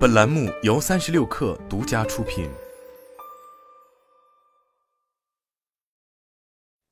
[0.00, 2.48] 本栏目由三十六氪独家出品。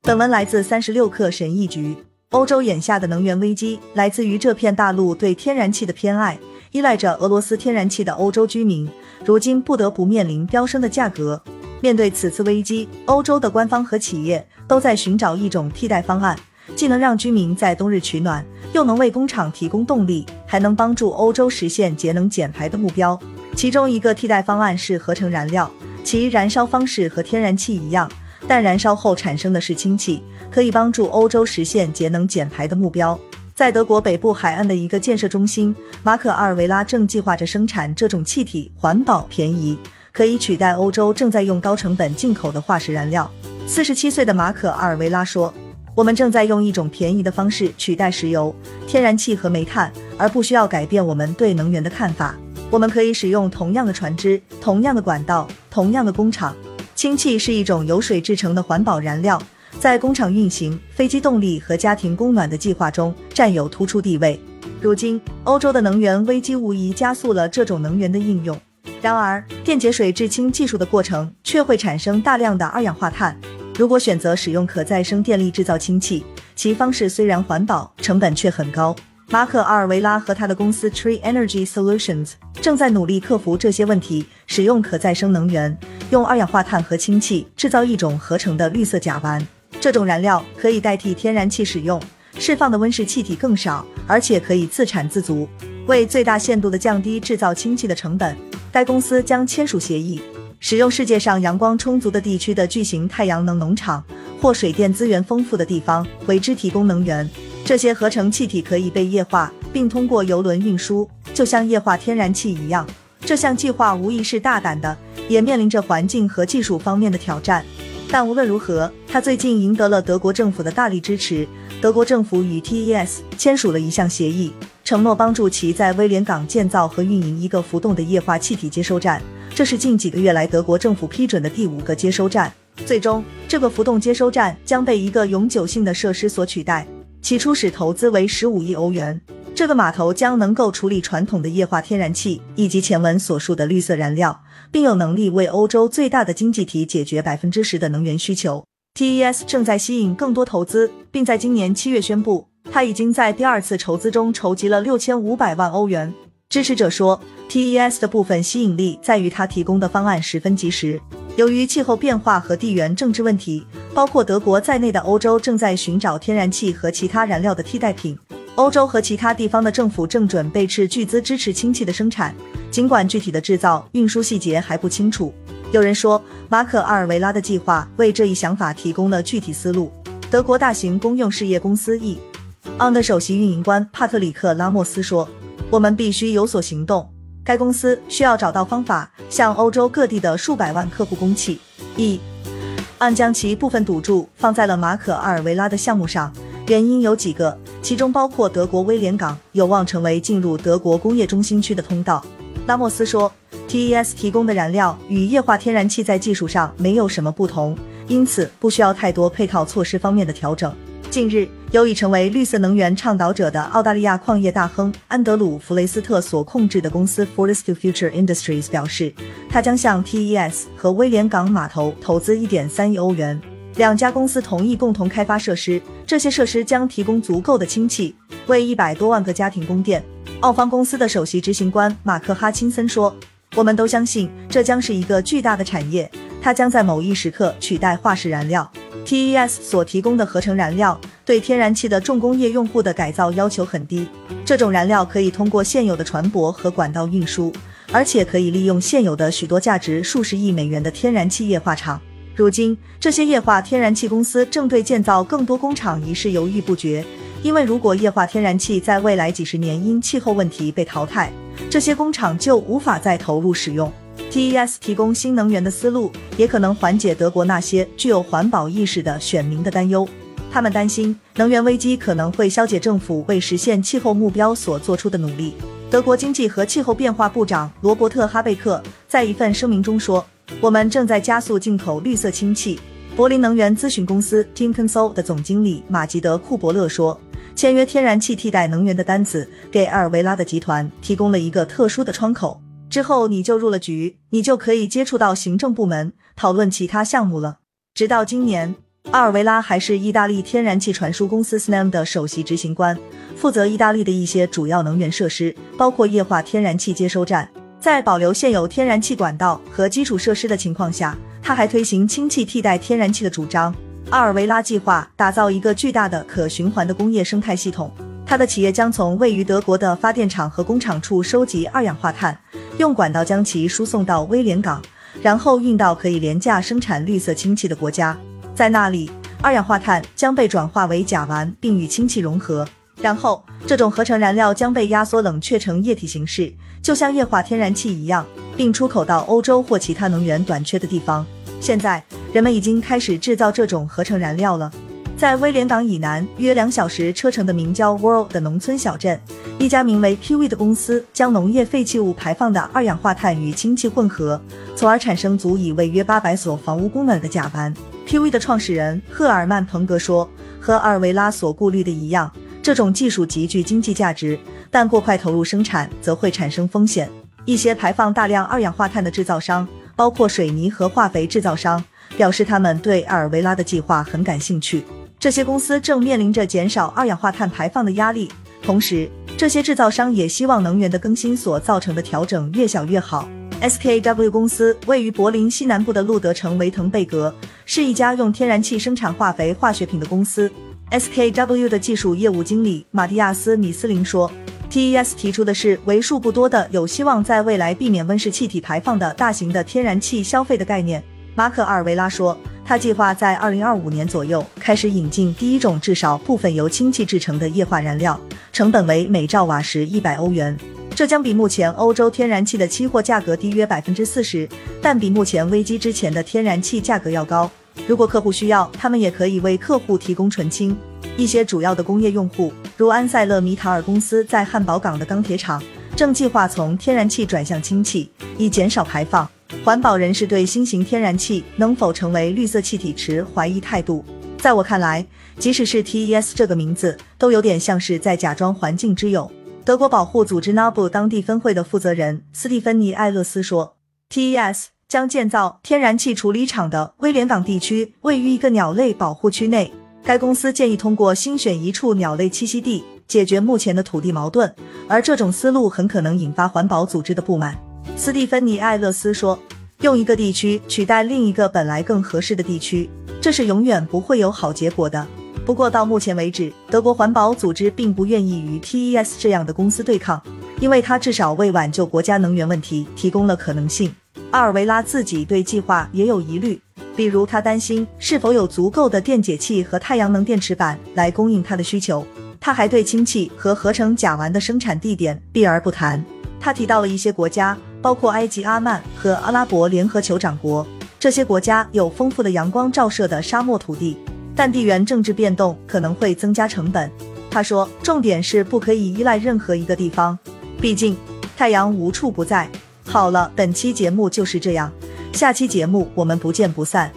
[0.03, 1.97] 本文来自三十六氪神译局。
[2.29, 6.37] 欧洲眼下的能源危机来自于这片大陆对天然气的偏爱。
[6.69, 8.87] 依赖着俄罗斯天然气的欧洲居民，
[9.25, 11.41] 如今不得不面临飙升的价格。
[11.81, 16.37] 面对此次危机，欧洲的官方和企业都在寻找一种替代方案，
[16.75, 23.17] 既能让居民在冬日取暖，又能为工厂提供动力，还能帮助欧洲实现节能减排的目标。
[23.55, 25.69] 其中一个替代方案是合成燃料，
[26.03, 28.11] 其燃烧方式和天然气一样，
[28.47, 33.17] 但燃烧后产生的是氢气，可以帮助欧洲实现节能减排的目标。
[33.53, 39.77] 在德国北部海岸的一个建设中心，马可阿尔维拉正计划着生产这种气体，环保、便宜，
[40.11, 43.29] 可以取代欧洲正在用高成本进口的化石燃料。
[43.67, 45.53] 四十七岁的马可阿尔维拉说
[45.93, 48.55] ：“我们正在用一种便宜的方式取代石油、
[48.87, 52.35] 天然气和煤炭，而不需要改变我们对能源的看法。
[52.69, 56.55] 我们可以使用同样的船只、同样的管道、同样的工厂。
[56.93, 59.41] 氢气是一种由水制成的环保燃料。”
[59.79, 64.37] 在工厂运行、飞机动力和家庭供暖的计划中占有突出地位。
[64.81, 68.59] 如今，欧洲的能源危机无疑加速了这种能源的应用。
[69.01, 73.39] 然而，电解水制氢技术的过程却会产生大量的二氧化碳。
[73.77, 78.93] 如果选择使用可再生电力制造氢气，其方式虽然环保，成本却很高。
[79.31, 85.77] 马可·阿尔维拉和他的公司 Tree Energy Solutions 正在努力克服这些问题，使用可再生能源，
[86.09, 89.39] 用二氧化碳和氢气制造一种合成的绿色甲烷。
[89.79, 92.01] 这种燃料可以代替天然气使用，
[92.39, 95.47] 释放的温室气体更少，而且可以自产自足。
[95.85, 98.35] 为最大限度地降低制造氢气的成本，
[98.71, 100.19] 该公司将签署协议，
[100.59, 104.03] 使用世界上阳光充足的地区的巨型太阳能农场
[104.41, 107.29] 或水电资源丰富的地方为之提供能源。
[107.69, 112.83] 这些合成气体可以被液化，并通过油轮运输，就像液化天然气一样。
[113.21, 117.63] 这项计划无疑是大胆的，也面临着环境和技术方面的挑战。
[118.09, 121.47] 但无论如何，他最近赢得了德国政府的大力支持。
[121.79, 124.51] 德国政府与 TES 签署了一项协议，
[124.83, 129.21] 承诺帮助其在威廉港建造和运营一个浮动的液化气体接收站。
[129.53, 132.51] 这是近几个月来德国政府批准的第五个接收站。
[132.83, 136.87] 最终，这个浮动接收站将被一个永久性的设施所取代，
[137.21, 139.19] 其初始投资为十五亿欧元。
[139.53, 144.41] 这个码头将能够处理传统的液化天然气以及前文所述的绿色燃料，
[144.71, 148.63] 并有能力为欧洲最大的经济体解决百分之十的能源需求。
[148.97, 156.13] TES 正在吸引更多投资，并在今年七月宣布，他已经在第二次筹资中筹集了六千五百万欧元。
[156.47, 157.19] 支持者说
[157.49, 160.99] ，TES 的部分吸引力在于它提供的方案十分及时。
[161.35, 168.17] 由于气候变化和地缘政治问题，包括德国在内的欧洲正在寻找天然气和其他燃料的替代品。
[168.55, 172.35] 欧洲和其他地方的政府正准备斥巨资支持氢气的生产，
[172.69, 175.33] 尽管具体的制造、运输细节还不清楚。
[175.71, 179.89] 有人说，马可·阿尔维拉的计划为这一想法提供了具体思路。
[180.29, 185.29] 德国大型公用事业公司 E.ON 的首席运营官帕特里克·拉莫斯说
[185.71, 187.09] ：“我们必须有所行动。
[187.49, 191.59] 该公司需要找到方法向欧洲各地的数百万客户供气。
[191.97, 196.31] ”E.ON 将其部分赌注放在了马可·阿尔维拉的项目上。
[196.67, 202.23] 原因有几个，其中包括德国威廉港有望成为进入德国工业中心区的通道。
[202.67, 203.31] 拉莫斯说
[203.67, 207.75] ，TES 提供的燃料与液化天然气在技术上没有什么不同，
[208.07, 210.71] 因此不需要太多配套措施方面的调整。
[211.09, 219.13] 近日，由已成为绿色能源倡导者的澳大利亚矿业大亨安德鲁·弗雷斯特所控制的公司 Fortescue Future Industries 表示，
[219.47, 223.39] 他将向 TES 和威廉港码头投资1.3亿欧元。
[223.75, 228.15] 两家公司同意共同开发设施，这些设施将提供足够的氢气，
[228.47, 230.03] 为一百多万个家庭供电。
[230.39, 233.15] 澳方公司的首席执行官马克哈钦森说
[233.55, 236.09] ：“我们都相信这将是一个巨大的产业，
[236.41, 238.69] 它将在某一时刻取代化石燃料。
[239.05, 244.07] TES 所提供的合成燃料对天然气的重工业用户的改造要求很低，
[244.45, 247.51] 这种燃料可以通过现有的船舶和管道运输，
[247.91, 251.99] 而且可以利用现有的许多价值数十亿美元的天然气液化厂。”
[252.35, 257.03] 如今，这些液化天然气公司正对建造更多工厂一事犹豫不决，
[257.43, 261.31] 因为如果液化天然气在未来几十年因气候问题被淘汰，
[261.69, 263.91] 这些工厂就无法再投入使用。
[264.31, 270.07] TES 提供新能源的思路，也可能缓解德国那些具有环保意识的选民的担忧。
[270.51, 275.53] 他们担心能源危机可能会消解政府为实现气候目标所做出的努力。
[275.89, 280.25] 德国经济和气候变化部长罗伯特·哈贝克在一份声明中说。
[280.59, 282.79] 我们正在加速进口绿色氢气。
[283.15, 287.19] 柏林能源咨询公司 Teamconsult 的总经理马吉德·库伯勒说
[287.55, 292.59] ：“签约天然气替代能源的单子给埃尔维拉的集团提供了一个特殊的窗口。
[292.89, 297.59] 之后你就入了局，你就可以接触到行政部门，讨论其他项目了。
[297.93, 298.75] 直到今年，
[299.11, 302.97] 阿尔维拉还是意大利天然气传输公司 Snam 的首席执行官，
[303.35, 307.47] 负责意大利的一些主要能源设施，包括液化天然气接收站。
[307.79, 313.73] 在保留现有天然气管道和基础设施的情况下，他还推行氢气替代天然气的主张。
[314.09, 317.91] 阿尔维拉计划打造一个巨大的可循环的工业生态系统。
[318.25, 322.39] 他的企业将从位于德国的发电厂和工厂处收集二氧化碳，
[322.79, 324.81] 用管道将其输送到威廉港，
[325.21, 328.17] 然后运到可以廉价生产绿色氢气的国家。
[328.55, 329.11] 在那里，
[329.41, 332.65] 二氧化碳将被转化为甲烷，并与氢气融合，
[333.01, 341.27] 然后这种合成燃料将被压缩冷却成液体形式，就像液化天然气一样，并出口到欧洲或其他能源短缺的地方。
[341.59, 344.71] 现在，人们已经开始制造这种合成燃料了。
[345.19, 349.19] 在威廉港以南约两小时车程的名叫 World 的农村小镇，
[349.59, 354.41] 一家名为 QV 的公司将农业废弃物排放的二氧化碳与氢气混合，
[354.77, 357.75] 从而产生足以为约八百所房屋供暖的甲烷。
[358.07, 360.27] QV 的创始人赫尔曼·彭格说
[360.57, 362.31] ：“和阿尔维拉所顾虑的一样，
[362.61, 364.39] 这种技术极具经济价值，
[364.71, 367.09] 但过快投入生产则会产生风险。
[367.43, 369.67] 一些排放大量二氧化碳的制造商，
[369.97, 371.83] 包括水泥和化肥制造商，
[372.15, 374.85] 表示他们对阿尔维拉的计划很感兴趣。”
[375.19, 378.31] 这些公司正面临着减少二氧化碳排放的压力，
[378.61, 383.27] 同时，这些制造商也希望能源的更新所造成的调整越小越好。
[383.61, 387.35] SKW 公司位于柏林西南部的路德城维滕贝格，
[387.65, 390.49] 是一家用天然气生产化肥化学品的公司。
[390.91, 394.31] SKW 的技术业务经理马蒂亚斯·米斯林说
[394.71, 401.03] ：“TES 提出的是为数不多的有希望在未来避免温室气体排放的大型的天然气消费的概念。”
[401.35, 402.37] 马可·阿尔维拉说。
[402.69, 408.21] 他计划在二零二五年左右开始引进第一种至少部分由氢气制成的液化燃料，
[408.53, 410.55] 成本为每兆瓦时一百欧元。
[410.93, 414.47] 这将比目前欧洲天然气的期货价格低约百分之四十，
[414.79, 417.49] 但比目前危机之前的天然气价格要高。
[417.87, 420.77] 如果客户需要，他们也可以为客户提供纯氢。
[421.17, 425.59] 一些主要的工业用户，如安塞勒米塔尔公司在汉堡港的钢铁厂，
[425.95, 429.27] 正计划从天然气转向氢气，以减少排放。
[429.63, 434.03] 环保人士对新型天然气能否成为绿色气体持怀疑态度。
[434.37, 435.05] 在我看来，
[435.37, 439.29] 即使是 TES 这个名字，都有点像是在假装环境之友。
[439.65, 443.75] 德国保护组织 NABU 当地分会的负责人斯蒂芬妮·艾勒斯说
[444.09, 449.71] ：“TES 将建造天然气处理厂的威廉港地区位于一个鸟类保护区内。
[450.03, 454.51] 该公司建议通过新选一处鸟类栖息地解决目前的土地矛盾，
[454.87, 457.55] 而这种思路很可能引发环保组织的不满。”
[457.95, 459.37] 斯蒂芬妮·艾勒斯说
[459.81, 462.89] ：“用一个地区取代另一个本来更合适的地区，
[463.21, 465.05] 这是永远不会有好结果的。
[465.45, 470.21] 不过到目前为止，德国环保组织并不愿意与 TES 这样的公司对抗，
[470.61, 473.93] 因为它至少为挽救国家能源问题提供了可能性。
[474.31, 476.59] 阿尔维拉自己对计划也有疑虑，
[476.95, 482.05] 比如他担心是否有足够的电解器和太阳能电池板来供应他的需求。
[482.39, 486.03] 他还对氢气和合成甲烷的生产地点避而不谈。
[486.39, 490.65] 他提到了一些国家。”包括埃及、阿曼和阿拉伯联合酋长国，
[490.99, 493.97] 这些国家有丰富的阳光照射的沙漠土地，
[494.35, 496.91] 但地缘政治变动可能会增加成本。
[497.31, 500.17] 他说，重点是不可以依赖任何一个地方，
[500.59, 500.97] 毕竟
[501.37, 502.49] 太阳无处不在。
[502.85, 504.71] 好了，本期节目就是这样，
[505.13, 506.91] 下期节目我们不见不散。